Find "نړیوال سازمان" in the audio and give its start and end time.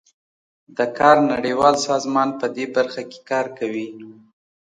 1.31-2.29